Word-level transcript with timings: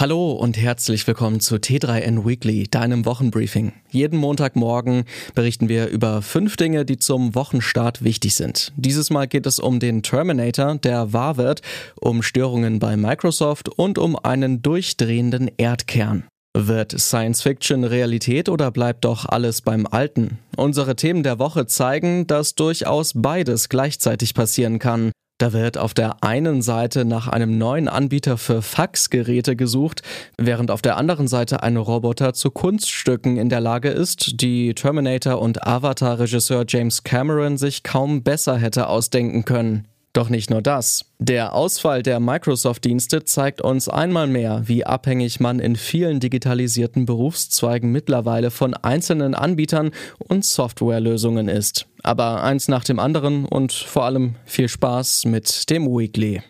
Hallo 0.00 0.30
und 0.30 0.56
herzlich 0.56 1.04
willkommen 1.08 1.40
zu 1.40 1.56
T3N 1.56 2.24
Weekly, 2.24 2.68
deinem 2.68 3.04
Wochenbriefing. 3.04 3.72
Jeden 3.90 4.16
Montagmorgen 4.16 5.02
berichten 5.34 5.68
wir 5.68 5.88
über 5.88 6.22
fünf 6.22 6.56
Dinge, 6.56 6.84
die 6.84 6.98
zum 6.98 7.34
Wochenstart 7.34 8.04
wichtig 8.04 8.36
sind. 8.36 8.72
Dieses 8.76 9.10
Mal 9.10 9.26
geht 9.26 9.44
es 9.44 9.58
um 9.58 9.80
den 9.80 10.04
Terminator, 10.04 10.76
der 10.76 11.12
wahr 11.12 11.36
wird, 11.36 11.62
um 11.96 12.22
Störungen 12.22 12.78
bei 12.78 12.96
Microsoft 12.96 13.70
und 13.70 13.98
um 13.98 14.14
einen 14.16 14.62
durchdrehenden 14.62 15.50
Erdkern. 15.56 16.28
Wird 16.56 16.96
Science 16.96 17.42
Fiction 17.42 17.82
Realität 17.82 18.48
oder 18.48 18.70
bleibt 18.70 19.04
doch 19.04 19.26
alles 19.26 19.62
beim 19.62 19.84
Alten? 19.84 20.38
Unsere 20.56 20.94
Themen 20.94 21.24
der 21.24 21.40
Woche 21.40 21.66
zeigen, 21.66 22.28
dass 22.28 22.54
durchaus 22.54 23.14
beides 23.16 23.68
gleichzeitig 23.68 24.34
passieren 24.34 24.78
kann. 24.78 25.10
Da 25.38 25.52
wird 25.52 25.78
auf 25.78 25.94
der 25.94 26.24
einen 26.24 26.62
Seite 26.62 27.04
nach 27.04 27.28
einem 27.28 27.58
neuen 27.58 27.86
Anbieter 27.86 28.38
für 28.38 28.60
Faxgeräte 28.60 29.54
gesucht, 29.54 30.02
während 30.36 30.72
auf 30.72 30.82
der 30.82 30.96
anderen 30.96 31.28
Seite 31.28 31.62
ein 31.62 31.76
Roboter 31.76 32.34
zu 32.34 32.50
Kunststücken 32.50 33.36
in 33.36 33.48
der 33.48 33.60
Lage 33.60 33.88
ist, 33.88 34.40
die 34.42 34.74
Terminator- 34.74 35.40
und 35.40 35.64
Avatar-Regisseur 35.64 36.64
James 36.66 37.04
Cameron 37.04 37.56
sich 37.56 37.84
kaum 37.84 38.24
besser 38.24 38.56
hätte 38.56 38.88
ausdenken 38.88 39.44
können. 39.44 39.86
Doch 40.18 40.30
nicht 40.30 40.50
nur 40.50 40.62
das. 40.62 41.04
Der 41.20 41.54
Ausfall 41.54 42.02
der 42.02 42.18
Microsoft-Dienste 42.18 43.24
zeigt 43.24 43.60
uns 43.60 43.88
einmal 43.88 44.26
mehr, 44.26 44.62
wie 44.64 44.84
abhängig 44.84 45.38
man 45.38 45.60
in 45.60 45.76
vielen 45.76 46.18
digitalisierten 46.18 47.06
Berufszweigen 47.06 47.92
mittlerweile 47.92 48.50
von 48.50 48.74
einzelnen 48.74 49.36
Anbietern 49.36 49.92
und 50.18 50.44
Softwarelösungen 50.44 51.46
ist. 51.46 51.86
Aber 52.02 52.42
eins 52.42 52.66
nach 52.66 52.82
dem 52.82 52.98
anderen 52.98 53.44
und 53.44 53.72
vor 53.72 54.06
allem 54.06 54.34
viel 54.44 54.68
Spaß 54.68 55.24
mit 55.26 55.70
dem 55.70 55.86
Weekly. 55.86 56.42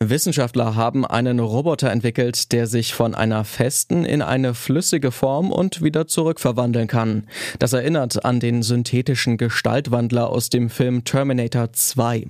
Wissenschaftler 0.00 0.76
haben 0.76 1.04
einen 1.04 1.40
Roboter 1.40 1.90
entwickelt, 1.90 2.52
der 2.52 2.68
sich 2.68 2.94
von 2.94 3.16
einer 3.16 3.44
festen 3.44 4.04
in 4.04 4.22
eine 4.22 4.54
flüssige 4.54 5.10
Form 5.10 5.50
und 5.50 5.82
wieder 5.82 6.06
zurückverwandeln 6.06 6.86
kann. 6.86 7.26
Das 7.58 7.72
erinnert 7.72 8.24
an 8.24 8.38
den 8.38 8.62
synthetischen 8.62 9.38
Gestaltwandler 9.38 10.30
aus 10.30 10.50
dem 10.50 10.70
Film 10.70 11.02
Terminator 11.02 11.72
2. 11.72 12.28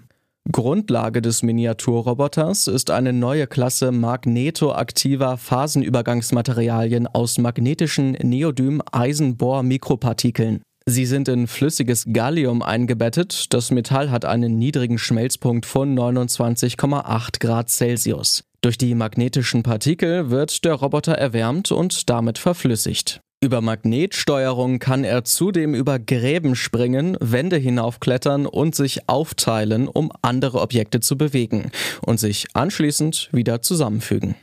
Grundlage 0.50 1.20
des 1.20 1.42
Miniaturroboters 1.42 2.68
ist 2.68 2.90
eine 2.90 3.12
neue 3.12 3.46
Klasse 3.46 3.92
magnetoaktiver 3.92 5.36
Phasenübergangsmaterialien 5.36 7.06
aus 7.06 7.36
magnetischen 7.36 8.12
Neodym-Eisenbohr-Mikropartikeln. 8.12 10.62
Sie 10.90 11.04
sind 11.04 11.28
in 11.28 11.48
flüssiges 11.48 12.06
Gallium 12.14 12.62
eingebettet. 12.62 13.52
Das 13.52 13.70
Metall 13.70 14.10
hat 14.10 14.24
einen 14.24 14.58
niedrigen 14.58 14.96
Schmelzpunkt 14.96 15.66
von 15.66 15.94
29,8 15.94 17.40
Grad 17.40 17.68
Celsius. 17.68 18.44
Durch 18.62 18.78
die 18.78 18.94
magnetischen 18.94 19.62
Partikel 19.62 20.30
wird 20.30 20.64
der 20.64 20.72
Roboter 20.72 21.12
erwärmt 21.12 21.72
und 21.72 22.08
damit 22.08 22.38
verflüssigt. 22.38 23.20
Über 23.42 23.60
Magnetsteuerung 23.60 24.78
kann 24.78 25.04
er 25.04 25.24
zudem 25.24 25.74
über 25.74 25.98
Gräben 25.98 26.56
springen, 26.56 27.18
Wände 27.20 27.58
hinaufklettern 27.58 28.46
und 28.46 28.74
sich 28.74 29.10
aufteilen, 29.10 29.88
um 29.88 30.10
andere 30.22 30.62
Objekte 30.62 31.00
zu 31.00 31.18
bewegen 31.18 31.70
und 32.00 32.18
sich 32.18 32.46
anschließend 32.54 33.28
wieder 33.30 33.60
zusammenfügen. 33.60 34.36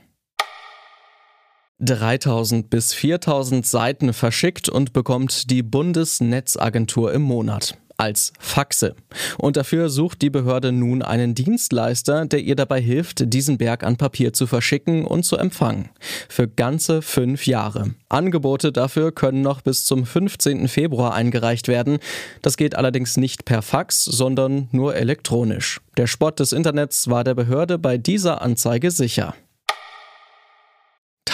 3000 1.86 2.70
bis 2.70 2.94
4000 2.94 3.66
Seiten 3.66 4.14
verschickt 4.14 4.70
und 4.70 4.94
bekommt 4.94 5.50
die 5.50 5.64
Bundesnetzagentur 5.64 7.14
im 7.14 7.22
Monat 7.22 7.78
als 7.98 8.34
Faxe. 8.40 8.96
Und 9.38 9.58
dafür 9.58 9.90
sucht 9.90 10.22
die 10.22 10.30
Behörde 10.30 10.72
nun 10.72 11.02
einen 11.02 11.36
Dienstleister, 11.36 12.26
der 12.26 12.42
ihr 12.42 12.56
dabei 12.56 12.82
hilft, 12.82 13.34
diesen 13.34 13.58
Berg 13.58 13.84
an 13.84 13.98
Papier 13.98 14.34
zu 14.34 14.48
verschicken 14.48 15.06
und 15.06 15.24
zu 15.24 15.38
empfangen. 15.38 15.90
Für 16.30 16.48
ganze 16.48 17.02
fünf 17.02 17.48
Jahre. 17.48 17.92
Angebote 18.10 18.72
dafür 18.72 19.12
können 19.12 19.42
noch 19.42 19.62
bis 19.62 19.86
zum 19.86 20.06
15. 20.06 20.68
Februar 20.68 21.14
eingereicht 21.14 21.68
werden. 21.68 22.00
Das 22.42 22.58
geht 22.58 22.76
allerdings 22.76 23.18
nicht 23.18 23.46
per 23.46 23.62
Fax, 23.62 24.04
sondern 24.04 24.68
nur 24.72 24.96
elektronisch. 24.96 25.82
Der 25.98 26.08
Spott 26.08 26.40
des 26.40 26.52
Internets 26.52 27.10
war 27.10 27.24
der 27.24 27.36
Behörde 27.36 27.78
bei 27.78 27.98
dieser 27.98 28.42
Anzeige 28.42 28.92
sicher. 28.92 29.36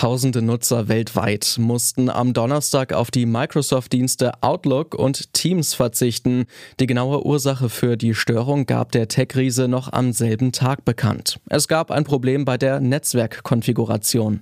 Tausende 0.02 0.42
Nutzer 0.42 0.88
weltweit 0.88 1.58
mussten 1.60 2.10
am 2.10 2.34
Donnerstag 2.34 2.92
auf 2.92 3.12
die 3.12 3.28
Microsoft-Dienste 3.28 4.32
Outlook 4.42 4.96
und 4.96 5.32
Teams 5.34 5.76
verzichten. 5.76 6.48
Die 6.80 6.88
genaue 6.88 7.24
Ursache 7.24 7.70
für 7.70 7.98
die 7.98 8.16
Störung 8.16 8.66
gab 8.66 8.92
der 8.94 9.10
Tech-Riese 9.10 9.68
noch 9.68 9.94
am 9.94 10.12
selben 10.12 10.54
Tag 10.54 10.86
bekannt. 10.86 11.40
Es 11.50 11.68
gab 11.68 11.92
ein 11.92 12.04
Problem 12.04 12.46
bei 12.46 12.58
der 12.58 12.80
Netzwerkkonfiguration. 12.80 14.42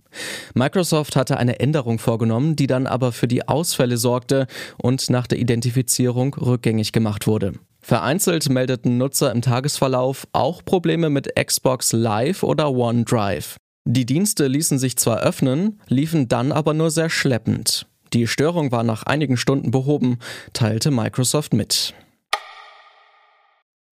Microsoft 0.53 1.17
hatte 1.17 1.35
eine 1.35 1.59
Änderung 1.59 1.99
vorgenommen, 1.99 2.55
die 2.55 2.67
dann 2.67 2.87
aber 2.87 3.11
für 3.11 3.27
die 3.27 3.45
Ausfälle 3.45 3.97
sorgte 3.97 4.47
und 4.77 5.09
nach 5.09 5.27
der 5.27 5.39
Identifizierung 5.39 6.35
rückgängig 6.35 6.93
gemacht 6.93 7.27
wurde. 7.27 7.51
Vereinzelt 7.81 8.47
meldeten 8.47 8.97
Nutzer 8.97 9.33
im 9.33 9.41
Tagesverlauf 9.41 10.25
auch 10.31 10.63
Probleme 10.63 11.09
mit 11.09 11.35
Xbox 11.35 11.91
Live 11.91 12.43
oder 12.43 12.71
OneDrive. 12.71 13.57
Die 13.85 14.05
Dienste 14.05 14.47
ließen 14.47 14.77
sich 14.77 14.97
zwar 14.97 15.19
öffnen, 15.19 15.79
liefen 15.87 16.27
dann 16.27 16.51
aber 16.51 16.73
nur 16.73 16.91
sehr 16.91 17.09
schleppend. 17.09 17.87
Die 18.13 18.27
Störung 18.27 18.71
war 18.71 18.83
nach 18.83 19.03
einigen 19.03 19.37
Stunden 19.37 19.71
behoben, 19.71 20.19
teilte 20.53 20.91
Microsoft 20.91 21.53
mit. 21.53 21.93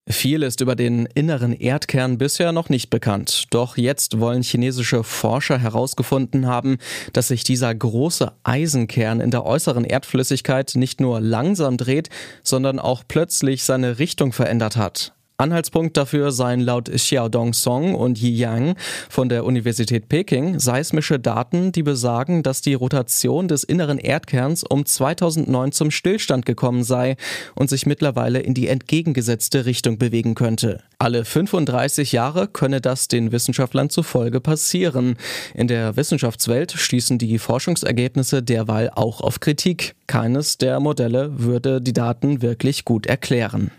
Viel 0.09 0.43
ist 0.43 0.61
über 0.61 0.75
den 0.77 1.05
inneren 1.15 1.51
Erdkern 1.51 2.17
bisher 2.17 2.53
noch 2.53 2.69
nicht 2.69 2.89
bekannt. 2.89 3.47
Doch 3.49 3.75
jetzt 3.75 4.19
wollen 4.19 4.41
chinesische 4.41 5.03
Forscher 5.03 5.57
herausgefunden 5.57 6.47
haben, 6.47 6.77
dass 7.11 7.27
sich 7.27 7.43
dieser 7.43 7.75
große 7.75 8.31
Eisenkern 8.43 9.19
in 9.19 9.31
der 9.31 9.45
äußeren 9.45 9.83
Erdflüssigkeit 9.83 10.75
nicht 10.75 11.01
nur 11.01 11.19
langsam 11.19 11.75
dreht, 11.75 12.09
sondern 12.41 12.79
auch 12.79 13.03
plötzlich 13.05 13.65
seine 13.65 13.99
Richtung 13.99 14.31
verändert 14.31 14.77
hat. 14.77 15.16
Anhaltspunkt 15.39 15.95
dafür 15.97 16.31
seien 16.31 16.61
laut 16.61 16.89
Xiaodong 16.89 17.53
Song 17.53 17.93
und 17.93 18.19
Yi 18.19 18.39
Yang 18.39 18.75
von 19.07 19.29
der 19.29 19.45
Universität 19.45 20.09
Peking 20.09 20.57
seismische 20.57 21.19
Daten, 21.19 21.71
die 21.71 21.83
besagen, 21.83 22.41
dass 22.41 22.61
die 22.61 22.73
Rotation 22.73 23.47
des 23.47 23.63
inneren 23.63 23.99
Erdkerns 23.99 24.63
um 24.63 24.83
2009 24.83 25.73
zum 25.73 25.91
Stillstand 25.91 26.47
gekommen 26.47 26.83
sei 26.83 27.17
und 27.53 27.69
sich 27.69 27.85
mittlerweile 27.85 28.39
in 28.39 28.55
die 28.55 28.67
entgegengesetzte 28.67 29.67
Richtung 29.67 29.99
bewegen 29.99 30.33
könnte. 30.33 30.81
Alle 30.97 31.23
35 31.23 32.13
Jahre 32.13 32.47
könne 32.47 32.81
das 32.81 33.07
den 33.07 33.31
Wissenschaftlern 33.31 33.91
zufolge 33.91 34.41
passieren. 34.41 35.17
In 35.53 35.67
der 35.67 35.95
Wissenschaftswelt 35.95 36.71
stießen 36.71 37.19
die 37.19 37.37
Forschungsergebnisse 37.37 38.41
derweil 38.41 38.89
auch 38.89 39.21
auf 39.21 39.39
Kritik. 39.39 39.93
Keines 40.07 40.57
der 40.57 40.79
Modelle 40.79 41.39
würde 41.39 41.79
die 41.79 41.93
Daten 41.93 42.41
wirklich 42.41 42.85
gut 42.85 43.05
erklären. 43.05 43.69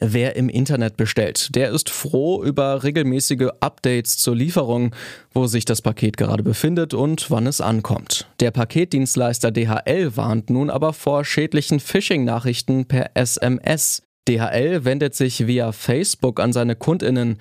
Wer 0.00 0.36
im 0.36 0.48
Internet 0.48 0.96
bestellt, 0.96 1.54
der 1.56 1.70
ist 1.70 1.90
froh 1.90 2.42
über 2.44 2.84
regelmäßige 2.84 3.48
Updates 3.60 4.16
zur 4.18 4.36
Lieferung, 4.36 4.94
wo 5.32 5.46
sich 5.46 5.64
das 5.64 5.82
Paket 5.82 6.16
gerade 6.16 6.44
befindet 6.44 6.94
und 6.94 7.30
wann 7.30 7.46
es 7.46 7.60
ankommt. 7.60 8.28
Der 8.38 8.52
Paketdienstleister 8.52 9.50
DHL 9.50 10.16
warnt 10.16 10.50
nun 10.50 10.70
aber 10.70 10.92
vor 10.92 11.24
schädlichen 11.24 11.80
Phishing-Nachrichten 11.80 12.86
per 12.86 13.10
SMS. 13.14 14.02
DHL 14.28 14.84
wendet 14.84 15.14
sich 15.14 15.46
via 15.46 15.72
Facebook 15.72 16.38
an 16.38 16.52
seine 16.52 16.76
Kundinnen. 16.76 17.38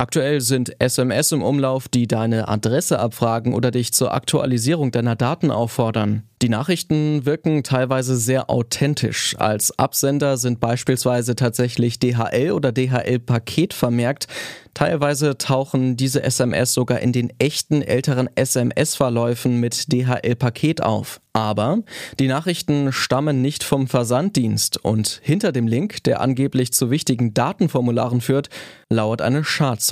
Aktuell 0.00 0.40
sind 0.40 0.80
SMS 0.80 1.30
im 1.30 1.42
Umlauf, 1.42 1.86
die 1.86 2.08
deine 2.08 2.48
Adresse 2.48 3.00
abfragen 3.00 3.52
oder 3.52 3.70
dich 3.70 3.92
zur 3.92 4.14
Aktualisierung 4.14 4.92
deiner 4.92 5.14
Daten 5.14 5.50
auffordern. 5.50 6.22
Die 6.40 6.48
Nachrichten 6.48 7.26
wirken 7.26 7.62
teilweise 7.64 8.16
sehr 8.16 8.48
authentisch. 8.48 9.36
Als 9.38 9.78
Absender 9.78 10.38
sind 10.38 10.58
beispielsweise 10.58 11.36
tatsächlich 11.36 11.98
DHL 11.98 12.52
oder 12.52 12.72
DHL-Paket 12.72 13.74
vermerkt. 13.74 14.26
Teilweise 14.72 15.36
tauchen 15.36 15.98
diese 15.98 16.22
SMS 16.22 16.72
sogar 16.72 17.00
in 17.00 17.12
den 17.12 17.30
echten 17.38 17.82
älteren 17.82 18.30
SMS-Verläufen 18.36 19.60
mit 19.60 19.92
DHL-Paket 19.92 20.82
auf. 20.82 21.20
Aber 21.34 21.80
die 22.18 22.28
Nachrichten 22.28 22.90
stammen 22.90 23.42
nicht 23.42 23.62
vom 23.62 23.86
Versanddienst 23.86 24.82
und 24.82 25.20
hinter 25.22 25.52
dem 25.52 25.66
Link, 25.66 26.02
der 26.04 26.22
angeblich 26.22 26.72
zu 26.72 26.90
wichtigen 26.90 27.34
Datenformularen 27.34 28.22
führt, 28.22 28.48
lauert 28.88 29.20
eine 29.20 29.44
Schadsoftware. 29.44 29.89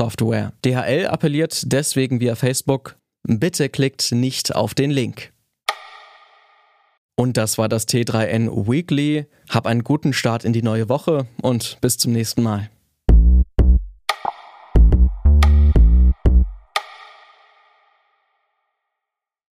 DHL 0.64 1.06
appelliert 1.06 1.72
deswegen 1.72 2.20
via 2.20 2.34
Facebook, 2.34 2.96
bitte 3.24 3.68
klickt 3.68 4.12
nicht 4.12 4.54
auf 4.54 4.74
den 4.74 4.90
Link. 4.90 5.32
Und 7.16 7.36
das 7.36 7.58
war 7.58 7.68
das 7.68 7.88
T3N 7.88 8.68
Weekly. 8.68 9.26
Hab 9.48 9.66
einen 9.66 9.82
guten 9.82 10.12
Start 10.12 10.44
in 10.44 10.52
die 10.52 10.62
neue 10.62 10.88
Woche 10.88 11.26
und 11.42 11.78
bis 11.80 11.98
zum 11.98 12.12
nächsten 12.12 12.44
Mal. 12.44 12.70